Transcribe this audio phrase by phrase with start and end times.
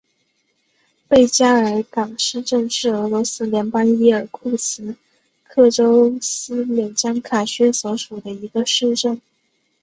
[1.07, 4.95] 贝加尔港市镇是俄罗斯联邦伊尔库茨
[5.43, 9.21] 克州斯柳江卡区所属的一个市镇。